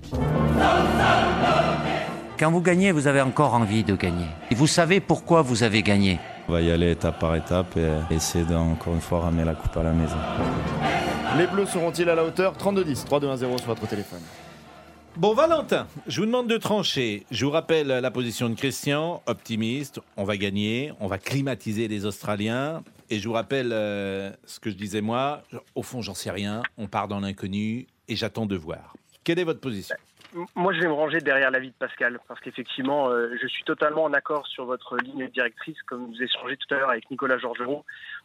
Quand 2.42 2.50
vous 2.50 2.60
gagnez, 2.60 2.90
vous 2.90 3.06
avez 3.06 3.20
encore 3.20 3.54
envie 3.54 3.84
de 3.84 3.94
gagner. 3.94 4.26
Et 4.50 4.56
vous 4.56 4.66
savez 4.66 4.98
pourquoi 4.98 5.42
vous 5.42 5.62
avez 5.62 5.80
gagné. 5.80 6.18
On 6.48 6.52
va 6.54 6.60
y 6.60 6.72
aller 6.72 6.90
étape 6.90 7.20
par 7.20 7.36
étape 7.36 7.76
et 7.76 8.12
essayer 8.12 8.44
d'encore 8.44 8.94
une 8.94 9.00
fois 9.00 9.20
ramener 9.20 9.44
la 9.44 9.54
coupe 9.54 9.76
à 9.76 9.84
la 9.84 9.92
maison. 9.92 10.16
Les 11.38 11.46
Bleus 11.46 11.66
seront-ils 11.66 12.10
à 12.10 12.16
la 12.16 12.24
hauteur? 12.24 12.56
32-10, 12.56 13.06
3-2-1-0 13.06 13.58
sur 13.58 13.66
votre 13.68 13.86
téléphone. 13.86 14.18
Bon, 15.16 15.34
Valentin, 15.34 15.86
je 16.08 16.18
vous 16.18 16.26
demande 16.26 16.48
de 16.48 16.56
trancher. 16.56 17.24
Je 17.30 17.44
vous 17.44 17.52
rappelle 17.52 17.86
la 17.86 18.10
position 18.10 18.48
de 18.48 18.56
Christian, 18.56 19.22
optimiste. 19.26 20.00
On 20.16 20.24
va 20.24 20.36
gagner, 20.36 20.92
on 20.98 21.06
va 21.06 21.18
climatiser 21.18 21.86
les 21.86 22.06
Australiens. 22.06 22.82
Et 23.08 23.20
je 23.20 23.28
vous 23.28 23.34
rappelle 23.34 23.70
euh, 23.72 24.32
ce 24.46 24.58
que 24.58 24.68
je 24.68 24.74
disais 24.74 25.00
moi. 25.00 25.42
Au 25.76 25.84
fond, 25.84 26.02
j'en 26.02 26.14
sais 26.14 26.32
rien. 26.32 26.64
On 26.76 26.88
part 26.88 27.06
dans 27.06 27.20
l'inconnu 27.20 27.86
et 28.08 28.16
j'attends 28.16 28.46
de 28.46 28.56
voir. 28.56 28.96
Quelle 29.22 29.38
est 29.38 29.44
votre 29.44 29.60
position? 29.60 29.94
Moi, 30.54 30.72
je 30.72 30.80
vais 30.80 30.86
me 30.86 30.92
ranger 30.92 31.20
derrière 31.20 31.50
l'avis 31.50 31.68
de 31.68 31.74
Pascal, 31.78 32.18
parce 32.26 32.40
qu'effectivement, 32.40 33.08
euh, 33.08 33.36
je 33.40 33.46
suis 33.46 33.64
totalement 33.64 34.04
en 34.04 34.12
accord 34.14 34.46
sur 34.46 34.64
votre 34.64 34.96
ligne 34.96 35.28
directrice, 35.28 35.80
comme 35.82 36.06
vous 36.06 36.22
échangez 36.22 36.56
tout 36.56 36.74
à 36.74 36.78
l'heure 36.78 36.90
avec 36.90 37.10
Nicolas 37.10 37.36
Georgerot. 37.36 37.84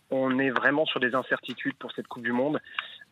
On 0.09 0.39
est 0.39 0.51
vraiment 0.51 0.85
sur 0.85 1.01
des 1.01 1.15
incertitudes 1.15 1.75
pour 1.75 1.91
cette 1.91 2.07
Coupe 2.07 2.23
du 2.23 2.31
Monde. 2.31 2.61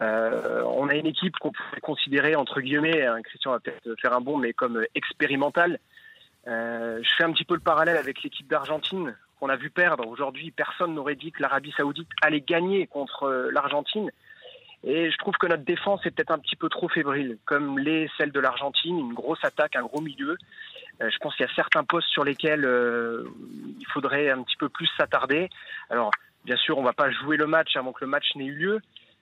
Euh, 0.01 0.63
on 0.63 0.87
a 0.87 0.95
une 0.95 1.07
équipe 1.07 1.37
qu'on 1.37 1.51
pourrait 1.51 1.81
considérer, 1.81 2.35
entre 2.35 2.61
guillemets, 2.61 3.05
hein, 3.05 3.21
Christian 3.21 3.51
va 3.51 3.59
peut-être 3.59 3.99
faire 3.99 4.13
un 4.13 4.21
bon, 4.21 4.37
mais 4.37 4.53
comme 4.53 4.85
expérimentale. 4.95 5.79
Euh, 6.47 6.99
je 7.01 7.09
fais 7.17 7.23
un 7.23 7.31
petit 7.31 7.45
peu 7.45 7.55
le 7.55 7.59
parallèle 7.59 7.97
avec 7.97 8.23
l'équipe 8.23 8.47
d'Argentine 8.47 9.15
qu'on 9.39 9.49
a 9.49 9.55
vu 9.55 9.69
perdre. 9.69 10.07
Aujourd'hui, 10.07 10.51
personne 10.51 10.93
n'aurait 10.93 11.15
dit 11.15 11.31
que 11.31 11.41
l'Arabie 11.41 11.73
Saoudite 11.75 12.09
allait 12.21 12.41
gagner 12.41 12.87
contre 12.87 13.23
euh, 13.23 13.49
l'Argentine. 13.51 14.11
Et 14.85 15.09
je 15.09 15.17
trouve 15.17 15.33
que 15.35 15.47
notre 15.47 15.63
défense 15.63 16.05
est 16.05 16.11
peut-être 16.11 16.31
un 16.31 16.37
petit 16.37 16.55
peu 16.55 16.69
trop 16.69 16.87
fébrile, 16.87 17.39
comme 17.45 17.79
les 17.79 18.07
celles 18.17 18.31
de 18.31 18.39
l'Argentine, 18.39 18.99
une 18.99 19.13
grosse 19.13 19.43
attaque, 19.43 19.75
un 19.75 19.81
gros 19.81 19.99
milieu. 19.99 20.37
Euh, 21.01 21.09
je 21.09 21.17
pense 21.17 21.35
qu'il 21.35 21.45
y 21.45 21.49
a 21.49 21.55
certains 21.55 21.83
postes 21.83 22.07
sur 22.09 22.23
lesquels 22.23 22.63
euh, 22.63 23.25
il 23.79 23.85
faudrait 23.87 24.29
un 24.29 24.43
petit 24.43 24.57
peu 24.57 24.69
plus 24.69 24.87
s'attarder. 24.95 25.49
Alors, 25.89 26.11
bien 26.45 26.55
sûr, 26.55 26.77
on 26.77 26.83
va 26.83 26.93
pas 26.93 27.09
jouer 27.09 27.35
le 27.35 27.47
match 27.47 27.75
avant 27.75 27.93
que 27.93 28.05
le 28.05 28.11
match 28.11 28.35
n'ait 28.35 28.45
eu 28.45 28.53
lieu, 28.53 28.79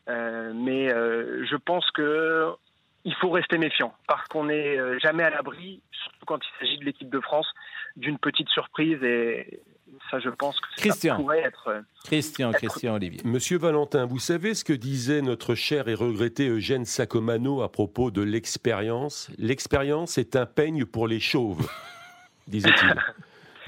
euh, 0.09 0.51
mais 0.53 0.89
je 0.89 1.55
pense 1.55 1.89
que 1.91 2.51
il 3.05 3.15
faut 3.15 3.31
rester 3.31 3.57
méfiant 3.57 3.93
parce 4.07 4.25
qu'on 4.29 4.45
n'est 4.45 4.77
jamais 4.99 5.23
à 5.23 5.29
l'abri, 5.29 5.81
surtout 5.91 6.25
quand 6.25 6.39
il 6.45 6.59
s'agit 6.59 6.77
de 6.77 6.85
l'équipe 6.85 7.09
de 7.09 7.19
France, 7.19 7.47
d'une 7.95 8.17
petite 8.17 8.49
surprise 8.49 8.99
ça, 10.11 10.19
je 10.19 10.29
pense 10.29 10.59
que 10.59 10.67
Christian. 10.77 11.15
ça 11.15 11.21
pourrait 11.21 11.39
être. 11.41 11.67
euh, 11.69 11.81
Christian, 12.05 12.51
Christian 12.51 12.95
Olivier. 12.95 13.21
Monsieur 13.25 13.57
Valentin, 13.57 14.05
vous 14.05 14.19
savez 14.19 14.53
ce 14.53 14.63
que 14.63 14.73
disait 14.73 15.21
notre 15.21 15.55
cher 15.55 15.87
et 15.87 15.93
regretté 15.95 16.47
Eugène 16.47 16.85
Sacomano 16.85 17.61
à 17.61 17.71
propos 17.71 18.11
de 18.11 18.21
l'expérience? 18.21 19.29
L'expérience 19.37 20.17
est 20.17 20.35
un 20.35 20.45
peigne 20.45 20.85
pour 20.85 21.07
les 21.07 21.19
chauves, 21.19 21.67
disait-il. 22.47 22.93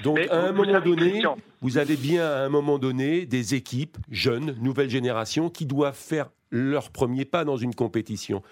Donc, 0.04 0.18
Mais 0.18 0.28
à 0.28 0.42
un 0.46 0.52
moment 0.52 0.80
donné, 0.80 1.10
Christian, 1.10 1.38
vous 1.62 1.78
avez 1.78 1.96
bien 1.96 2.24
à 2.24 2.40
un 2.44 2.48
moment 2.50 2.78
donné 2.78 3.24
des 3.26 3.54
équipes 3.54 3.96
jeunes, 4.10 4.54
nouvelle 4.60 4.90
génération, 4.90 5.48
qui 5.48 5.64
doivent 5.66 5.96
faire 5.96 6.28
leur 6.50 6.90
premier 6.90 7.24
pas 7.24 7.44
dans 7.44 7.56
une 7.56 7.74
compétition. 7.74 8.42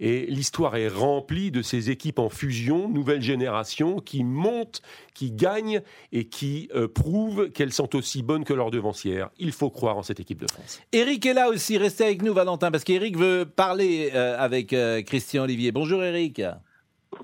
Et 0.00 0.26
l'histoire 0.26 0.76
est 0.76 0.86
remplie 0.88 1.50
de 1.50 1.60
ces 1.60 1.90
équipes 1.90 2.20
en 2.20 2.28
fusion, 2.28 2.88
nouvelle 2.88 3.20
génération, 3.20 3.98
qui 3.98 4.22
montent, 4.22 4.80
qui 5.12 5.32
gagnent 5.32 5.82
et 6.12 6.26
qui 6.26 6.68
euh, 6.74 6.86
prouvent 6.86 7.50
qu'elles 7.50 7.72
sont 7.72 7.96
aussi 7.96 8.22
bonnes 8.22 8.44
que 8.44 8.54
leurs 8.54 8.70
devancières. 8.70 9.30
Il 9.38 9.50
faut 9.52 9.70
croire 9.70 9.96
en 9.96 10.02
cette 10.04 10.20
équipe 10.20 10.40
de 10.40 10.46
France. 10.50 10.80
Eric 10.92 11.26
est 11.26 11.34
là 11.34 11.48
aussi. 11.48 11.78
Restez 11.78 12.04
avec 12.04 12.22
nous, 12.22 12.32
Valentin, 12.32 12.70
parce 12.70 12.84
qu'Eric 12.84 13.16
veut 13.16 13.44
parler 13.44 14.10
euh, 14.14 14.36
avec 14.38 14.72
euh, 14.72 15.02
Christian 15.02 15.42
Olivier. 15.44 15.72
Bonjour, 15.72 16.02
Eric. 16.04 16.40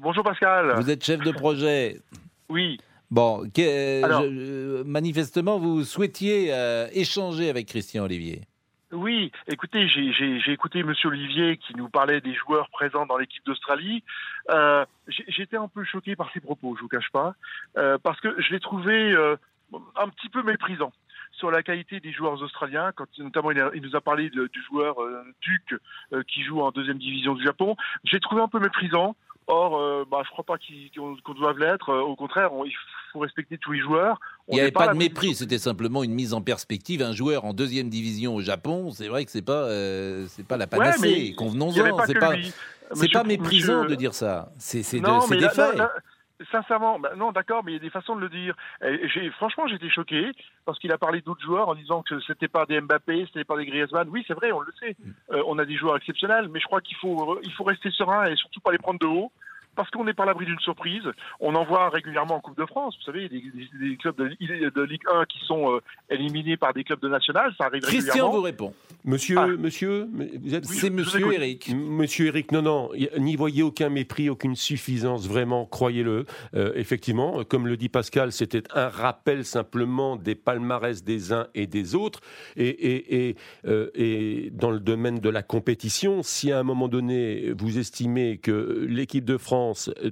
Bonjour 0.01 0.25
Pascal. 0.25 0.75
Vous 0.81 0.91
êtes 0.91 1.05
chef 1.05 1.21
de 1.21 1.31
projet. 1.31 2.01
Oui. 2.49 2.79
Bon, 3.11 3.49
que- 3.55 4.03
Alors- 4.03 4.23
je- 4.23 4.83
manifestement, 4.83 5.59
vous 5.61 5.85
souhaitiez 5.85 6.49
euh, 6.53 6.89
échanger 6.93 7.49
avec 7.51 7.67
Christian 7.69 8.03
Olivier. 8.05 8.41
Oui, 8.95 9.33
écoutez, 9.49 9.89
j'ai- 9.89 10.53
écouté 10.53 10.85
Monsieur 10.85 11.09
Olivier 11.09 11.57
qui 11.57 11.75
nous 11.75 11.89
parlait 11.89 12.21
des 12.21 12.33
joueurs 12.35 12.71
présents 12.71 13.07
dans 13.07 13.17
l'équipe 13.17 13.45
d'Australie. 13.45 14.05
Euh, 14.51 14.85
J'étais 15.09 15.57
un 15.57 15.69
peu 15.69 15.85
choqué 15.85 16.15
par 16.17 16.31
ses 16.33 16.41
propos, 16.41 16.77
je 16.77 16.83
vous 16.83 16.89
cache 16.89 17.11
pas, 17.11 17.35
euh, 17.77 17.99
parce 18.03 18.21
que 18.21 18.41
je 18.41 18.53
l'ai 18.53 18.61
trouvé 18.61 19.13
euh, 19.13 19.37
un 19.97 20.09
petit 20.09 20.29
peu 20.29 20.43
méprisant 20.43 20.93
sur 21.33 21.51
la 21.51 21.63
qualité 21.65 21.99
des 21.99 22.13
joueurs 22.13 22.41
australiens. 22.41 22.93
Quand 22.95 23.07
notamment 23.19 23.51
il, 23.51 23.83
nous 23.83 23.97
a 23.97 24.01
parlé 24.01 24.31
du 24.31 24.63
joueur 24.69 24.97
Duke 25.41 25.75
euh, 26.13 26.23
qui 26.23 26.43
joue 26.45 26.61
en 26.61 26.71
deuxième 26.71 26.99
division 26.99 27.35
du 27.35 27.43
Japon, 27.43 27.77
j'ai 28.05 28.21
trouvé 28.21 28.43
un 28.43 28.49
peu 28.49 28.61
méprisant. 28.61 29.17
Or, 29.47 29.77
euh, 29.77 30.05
bah, 30.11 30.23
je 30.25 30.31
crois 30.31 30.45
pas 30.45 30.57
qu'on 30.97 31.17
qu'on 31.23 31.35
doive 31.35 31.59
l'être. 31.59 31.91
Euh, 31.91 32.01
Au 32.01 32.17
contraire, 32.17 32.53
on- 32.55 32.65
il 32.65 32.73
faut 33.13 33.19
respecter 33.19 33.59
tous 33.59 33.73
les 33.73 33.81
joueurs. 33.81 34.19
On 34.49 34.53
Il 34.53 34.55
n'y 34.55 34.61
avait 34.61 34.69
n'est 34.69 34.73
pas 34.73 34.89
de 34.89 34.99
mépris, 34.99 35.35
c'était 35.35 35.59
simplement 35.59 36.03
une 36.03 36.15
mise 36.15 36.33
en 36.33 36.41
perspective. 36.41 37.03
Un 37.03 37.13
joueur 37.13 37.45
en 37.45 37.53
deuxième 37.53 37.91
division 37.91 38.35
au 38.35 38.41
Japon, 38.41 38.91
c'est 38.91 39.09
vrai 39.09 39.25
que 39.25 39.31
c'est 39.31 39.43
pas, 39.43 39.65
euh, 39.65 40.27
pas 40.49 40.57
la 40.57 40.65
Ouais, 40.65 40.69
panacée. 40.71 40.99
avait 41.29 41.35
Convenons-en, 41.37 41.73
c'est 42.07 42.15
que 42.15 42.19
pas, 42.21 42.33
pas 43.09 43.25
méprisant 43.25 43.83
monsieur- 43.83 43.89
de 43.91 43.95
dire 43.97 44.15
ça. 44.15 44.51
C'est 44.57 44.83
des 45.37 45.43
là- 45.43 45.51
faits. 45.51 45.77
là, 45.77 45.91
sincèrement, 46.51 46.99
bah 46.99 47.13
non, 47.17 47.33
d'accord, 47.33 47.63
mais 47.65 47.73
il 47.73 47.75
y 47.75 47.79
a 47.79 47.81
des 47.81 47.91
façons 47.91 48.17
de 48.17 48.21
le 48.21 48.29
dire. 48.29 48.55
J'ai, 48.83 49.31
franchement, 49.31 49.67
j'étais 49.67 49.89
choqué 49.89 50.31
parce 50.65 50.79
qu'il 50.79 50.93
a 50.93 50.99
parlé 50.99 51.21
d'autres 51.21 51.43
joueurs 51.43 51.69
en 51.69 51.75
disant 51.75 52.03
que 52.03 52.21
c'était 52.21 52.49
pas 52.49 52.67
des 52.67 52.81
Mbappé, 52.81 53.27
c'était 53.27 53.45
pas 53.45 53.57
des 53.57 53.67
Griezmann. 53.67 54.09
Oui, 54.09 54.25
c'est 54.27 54.35
vrai, 54.35 54.53
on 54.53 54.61
le 54.61 54.73
sait. 54.81 54.97
Euh, 55.31 55.43
on 55.47 55.59
a 55.59 55.65
des 55.65 55.77
joueurs 55.77 55.97
exceptionnels, 55.97 56.49
mais 56.49 56.61
je 56.61 56.67
crois 56.67 56.81
qu'il 56.81 56.97
faut, 56.97 57.39
il 57.43 57.53
faut 57.53 57.65
rester 57.65 57.91
serein 57.91 58.27
et 58.27 58.37
surtout 58.37 58.61
pas 58.61 58.73
les 58.73 58.79
prendre 58.79 58.99
de 58.99 59.07
haut. 59.07 59.31
Parce 59.77 59.91
qu'on 59.91 60.05
n'est 60.05 60.15
pas 60.15 60.23
à 60.25 60.27
l'abri 60.27 60.47
d'une 60.47 60.59
surprise. 60.61 61.03
On 61.41 61.55
en 61.55 61.65
voit 61.65 61.89
régulièrement 61.91 62.37
en 62.37 62.41
Coupe 62.41 62.57
de 62.59 62.67
France. 62.67 62.97
Vous 62.99 63.05
savez, 63.13 63.29
des, 63.29 63.41
des- 63.41 63.89
des 63.91 63.97
clubs 63.97 64.17
de, 64.17 64.25
de 64.71 64.83
Ligue 64.83 65.03
1 65.13 65.25
qui 65.27 65.39
sont 65.47 65.73
euh, 65.75 65.81
éliminés 66.11 66.57
par 66.57 66.73
des 66.75 66.85
clubs 66.85 67.01
de 67.01 67.09
national. 67.09 67.53
Ça 67.59 67.67
arrive 67.67 67.83
Christian 67.83 68.05
régulièrement. 68.07 68.33
vous 68.33 68.43
répond. 68.43 68.75
Monsieur, 69.05 69.37
Ah. 69.39 69.47
monsieur, 69.49 70.09
vous 70.43 70.55
êtes... 70.55 70.65
C'est 70.65 70.91
monsieur. 70.91 71.33
Eric. 71.33 71.73
Monsieur 71.75 72.27
Eric, 72.27 72.53
non, 72.53 72.63
non, 72.63 72.91
n'y 73.19 73.37
voyez 73.37 73.63
aucun 73.63 73.89
mépris, 73.89 74.29
aucune 74.31 74.57
suffisance, 74.57 75.27
vraiment, 75.29 75.67
croyez-le. 75.67 76.25
Euh, 76.55 76.73
effectivement, 76.75 77.45
comme 77.45 77.67
le 77.67 77.77
dit 77.77 77.89
Pascal, 77.89 78.33
c'était 78.33 78.63
un 78.75 78.89
rappel 78.89 79.45
simplement 79.45 80.17
des 80.17 80.35
palmarès 80.35 81.03
des 81.05 81.33
uns 81.33 81.47
et 81.55 81.67
des 81.67 81.95
autres. 81.95 82.21
Et, 82.57 82.69
et, 82.69 83.29
et, 83.29 83.37
euh, 83.67 83.91
et 83.95 84.51
dans 84.53 84.71
le 84.71 84.81
domaine 84.81 85.19
de 85.19 85.29
la 85.29 85.43
compétition, 85.43 86.23
si 86.23 86.53
à 86.53 86.59
un 86.59 86.63
moment 86.63 86.89
donné, 86.89 87.53
vous 87.59 87.79
estimez 87.79 88.39
que 88.39 88.87
l'équipe 88.89 89.25
de 89.25 89.37
France, 89.37 89.64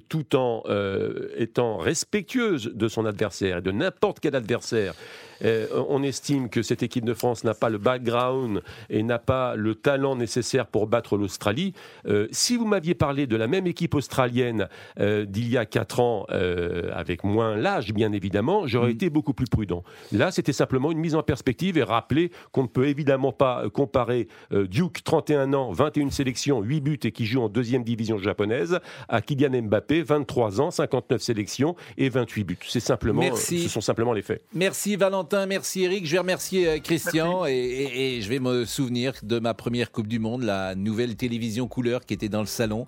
tout 0.09 0.37
en 0.37 0.63
euh, 0.67 1.29
étant 1.37 1.77
respectueuse 1.77 2.73
de 2.75 2.89
son 2.89 3.05
adversaire 3.07 3.59
et 3.59 3.63
de 3.63 3.71
n'importe 3.71 4.21
quel 4.21 4.35
adversaire, 4.35 4.95
euh, 4.95 5.32
on 5.43 6.03
estime 6.03 6.49
que 6.49 6.63
cette 6.63 6.83
équipe 6.83 7.05
de 7.05 7.15
France 7.15 7.45
n'a 7.45 7.55
pas 7.55 7.69
le 7.69 7.79
background 7.79 8.63
et 8.91 9.03
n'a 9.03 9.19
pas 9.19 9.57
le 9.57 9.75
talent 9.75 10.17
nécessaire 10.17 10.67
pour 10.67 10.87
battre 10.87 11.17
l'Australie. 11.17 11.73
Euh, 12.07 12.29
si 12.31 12.57
vous 12.57 12.67
m'aviez 12.67 12.95
parlé 12.95 13.27
de 13.27 13.37
la 13.37 13.47
même 13.47 13.67
équipe 13.67 13.95
australienne 13.95 14.69
euh, 15.01 15.25
d'il 15.25 15.49
y 15.51 15.57
a 15.57 15.67
4 15.67 16.01
ans, 16.01 16.27
euh, 16.31 16.91
avec 16.95 17.25
moins 17.25 17.57
l'âge 17.57 17.93
bien 17.93 18.13
évidemment, 18.13 18.67
j'aurais 18.67 18.93
été 18.93 19.11
beaucoup 19.11 19.35
plus 19.35 19.47
prudent. 19.47 19.83
Là, 20.13 20.31
c'était 20.31 20.53
simplement 20.53 20.93
une 20.93 20.99
mise 20.99 21.15
en 21.15 21.23
perspective 21.23 21.79
et 21.79 21.83
rappeler 21.83 22.31
qu'on 22.53 22.63
ne 22.65 22.69
peut 22.69 22.87
évidemment 22.87 23.33
pas 23.33 23.65
euh, 23.65 23.71
comparer 23.71 24.29
euh, 24.53 24.67
Duke, 24.67 25.03
31 25.05 25.53
ans, 25.55 25.73
21 25.73 26.11
sélections, 26.11 26.61
8 26.63 26.81
buts 26.81 26.99
et 27.05 27.13
qui 27.13 27.27
joue 27.27 27.41
en 27.43 27.49
deuxième 27.49 27.85
division 27.85 28.19
japonaise, 28.19 28.79
à 29.09 29.21
Kylian 29.23 29.63
Mbappé, 29.63 30.03
23 30.03 30.61
ans, 30.61 30.71
59 30.71 31.21
sélections 31.21 31.77
et 31.99 32.09
28 32.09 32.45
buts. 32.45 32.59
C'est 32.69 32.81
simplement, 32.81 33.21
Merci. 33.21 33.57
euh, 33.61 33.63
ce 33.65 33.69
sont 33.69 33.81
simplement 33.81 34.13
les 34.13 34.23
faits. 34.23 34.43
Merci 34.55 34.97
Valentin, 34.97 35.32
merci 35.49 35.83
Eric. 35.85 36.07
Je 36.07 36.13
vais 36.13 36.19
remercier 36.19 36.69
euh, 36.69 36.79
Christian 36.79 37.47
et, 37.47 37.53
et- 37.53 38.17
et 38.17 38.23
je 38.23 38.29
vais 38.29 38.39
me 38.39 38.65
souvenir 38.65 39.15
de 39.23 39.39
ma 39.39 39.55
première 39.55 39.91
Coupe 39.91 40.07
du 40.09 40.19
Monde, 40.19 40.43
la 40.43 40.75
nouvelle 40.75 41.17
télévision 41.17 41.69
couleur 41.69 42.05
qui 42.05 42.15
était 42.15 42.29
dans 42.29 42.41
le 42.41 42.47
salon. 42.47 42.87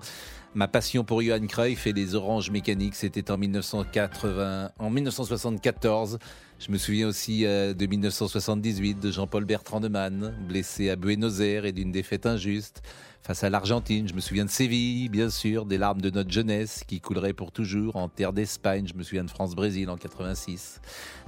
Ma 0.56 0.68
passion 0.68 1.02
pour 1.02 1.20
Johan 1.20 1.44
Cruyff 1.48 1.88
et 1.88 1.92
les 1.92 2.14
oranges 2.14 2.48
mécaniques, 2.52 2.94
c'était 2.94 3.32
en 3.32 3.36
1980, 3.36 4.70
en 4.78 4.88
1974. 4.88 6.20
Je 6.60 6.70
me 6.70 6.78
souviens 6.78 7.08
aussi 7.08 7.44
euh, 7.44 7.74
de 7.74 7.86
1978 7.86 9.00
de 9.00 9.10
Jean-Paul 9.10 9.46
Bertrand 9.46 9.80
de 9.80 9.88
Man, 9.88 10.32
blessé 10.46 10.90
à 10.90 10.96
Buenos 10.96 11.40
Aires 11.40 11.64
et 11.64 11.72
d'une 11.72 11.90
défaite 11.90 12.24
injuste 12.24 12.84
face 13.20 13.42
à 13.42 13.50
l'Argentine. 13.50 14.06
Je 14.06 14.14
me 14.14 14.20
souviens 14.20 14.44
de 14.44 14.50
Séville, 14.50 15.08
bien 15.08 15.28
sûr, 15.28 15.66
des 15.66 15.76
larmes 15.76 16.00
de 16.00 16.10
notre 16.10 16.30
jeunesse 16.30 16.84
qui 16.86 17.00
couleraient 17.00 17.32
pour 17.32 17.50
toujours 17.50 17.96
en 17.96 18.08
terre 18.08 18.32
d'Espagne. 18.32 18.86
Je 18.86 18.94
me 18.94 19.02
souviens 19.02 19.24
de 19.24 19.30
France-Brésil 19.30 19.90
en 19.90 19.96
86. 19.96 20.80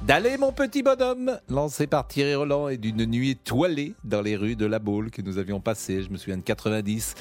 D'aller 0.06 0.38
mon 0.38 0.52
petit 0.52 0.85
bonhomme, 0.85 1.40
lancé 1.49 1.88
par 1.88 2.06
Thierry 2.06 2.37
Roland 2.37 2.68
et 2.68 2.76
d'une 2.76 3.04
nuit 3.06 3.30
étoilée 3.30 3.95
dans 4.04 4.23
les 4.23 4.37
rues 4.37 4.54
de 4.54 4.66
La 4.66 4.78
Baule 4.78 5.11
que 5.11 5.21
nous 5.21 5.38
avions 5.38 5.61
passé. 5.61 6.04
Je 6.04 6.11
me 6.11 6.16
souviens 6.16 6.37
de 6.37 6.42
90. 6.42 7.14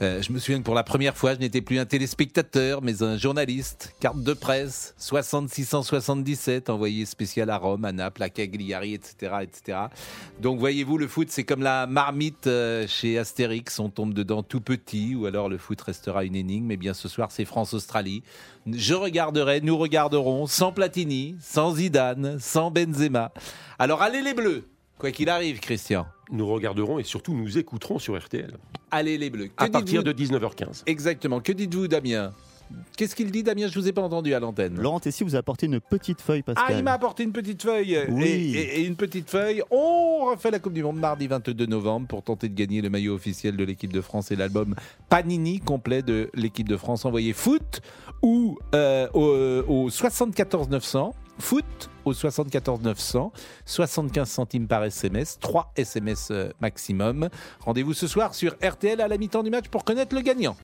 Euh, 0.00 0.22
je 0.22 0.32
me 0.32 0.38
souviens 0.38 0.60
que 0.60 0.64
pour 0.64 0.76
la 0.76 0.84
première 0.84 1.16
fois, 1.16 1.34
je 1.34 1.40
n'étais 1.40 1.60
plus 1.60 1.80
un 1.80 1.84
téléspectateur, 1.84 2.82
mais 2.82 3.02
un 3.02 3.16
journaliste. 3.16 3.94
Carte 3.98 4.22
de 4.22 4.32
presse, 4.32 4.94
6677, 4.96 6.70
envoyé 6.70 7.04
spécial 7.04 7.50
à 7.50 7.56
Rome, 7.56 7.84
à 7.84 7.90
Naples, 7.90 8.22
à 8.22 8.30
Cagliari, 8.30 8.94
etc., 8.94 9.38
etc. 9.42 9.78
Donc, 10.40 10.60
voyez-vous, 10.60 10.98
le 10.98 11.08
foot, 11.08 11.28
c'est 11.30 11.42
comme 11.42 11.62
la 11.62 11.88
marmite 11.88 12.46
euh, 12.46 12.86
chez 12.86 13.18
Astérix. 13.18 13.80
On 13.80 13.90
tombe 13.90 14.14
dedans 14.14 14.44
tout 14.44 14.60
petit, 14.60 15.16
ou 15.16 15.26
alors 15.26 15.48
le 15.48 15.58
foot 15.58 15.80
restera 15.80 16.24
une 16.24 16.36
énigme. 16.36 16.70
Eh 16.70 16.76
bien, 16.76 16.94
ce 16.94 17.08
soir, 17.08 17.32
c'est 17.32 17.44
France-Australie. 17.44 18.22
Je 18.70 18.94
regarderai, 18.94 19.62
nous 19.62 19.76
regarderons, 19.76 20.46
sans 20.46 20.70
Platini, 20.70 21.34
sans 21.40 21.74
Zidane, 21.74 22.38
sans 22.38 22.70
Benzema. 22.70 23.32
Alors, 23.80 24.02
allez 24.02 24.22
les 24.22 24.34
Bleus, 24.34 24.64
quoi 24.98 25.10
qu'il 25.10 25.28
arrive, 25.28 25.60
Christian. 25.60 26.06
Nous 26.30 26.46
regarderons 26.46 26.98
et 26.98 27.04
surtout 27.04 27.34
nous 27.34 27.56
écouterons 27.58 27.98
sur 27.98 28.18
RTL 28.18 28.52
Allez 28.90 29.16
les 29.18 29.30
Bleus. 29.30 29.48
Que 29.48 29.64
à 29.64 29.68
partir 29.68 30.02
de 30.02 30.12
19h15. 30.12 30.82
Exactement. 30.86 31.40
Que 31.40 31.52
dites-vous, 31.52 31.88
Damien? 31.88 32.32
Qu'est-ce 32.98 33.16
qu'il 33.16 33.30
dit, 33.30 33.42
Damien? 33.42 33.66
Je 33.68 33.78
vous 33.78 33.88
ai 33.88 33.92
pas 33.92 34.02
entendu 34.02 34.34
à 34.34 34.40
l'antenne. 34.40 34.78
Laurent 34.78 35.00
Tessier 35.00 35.24
vous 35.24 35.36
a 35.36 35.38
apporté 35.38 35.64
une 35.64 35.80
petite 35.80 36.20
feuille, 36.20 36.42
Pascal? 36.42 36.66
Ah, 36.68 36.72
il 36.76 36.84
m'a 36.84 36.92
apporté 36.92 37.22
une 37.22 37.32
petite 37.32 37.62
feuille. 37.62 37.98
Oui. 38.10 38.24
Et, 38.24 38.50
et- 38.58 38.80
et 38.80 38.84
une 38.86 38.96
petite 38.96 39.30
feuille. 39.30 39.62
On 39.70 40.26
refait 40.26 40.50
la 40.50 40.58
Coupe 40.58 40.74
du 40.74 40.82
Monde 40.82 40.98
mardi 40.98 41.26
22 41.26 41.64
novembre 41.64 42.06
pour 42.08 42.22
tenter 42.22 42.50
de 42.50 42.54
gagner 42.54 42.82
le 42.82 42.90
maillot 42.90 43.14
officiel 43.14 43.56
de 43.56 43.64
l'équipe 43.64 43.90
de 43.92 44.02
France 44.02 44.30
et 44.32 44.36
l'album 44.36 44.74
Panini 45.08 45.60
complet 45.60 46.02
de 46.02 46.28
l'équipe 46.34 46.68
de 46.68 46.76
France. 46.76 47.06
Envoyé 47.06 47.32
foot 47.32 47.80
ou 48.22 48.58
euh, 48.74 49.08
au, 49.14 49.84
au 49.84 49.90
74 49.90 50.68
900. 50.68 51.14
Foot 51.38 51.90
au 52.04 52.12
74 52.12 52.80
900, 52.82 53.32
75 53.64 54.28
centimes 54.28 54.66
par 54.66 54.84
SMS, 54.84 55.38
3 55.40 55.72
SMS 55.76 56.32
maximum. 56.60 57.28
Rendez-vous 57.60 57.94
ce 57.94 58.06
soir 58.06 58.34
sur 58.34 58.56
RTL 58.62 59.00
à 59.00 59.08
la 59.08 59.18
mi-temps 59.18 59.42
du 59.42 59.50
match 59.50 59.68
pour 59.68 59.84
connaître 59.84 60.14
le 60.14 60.22
gagnant. 60.22 60.56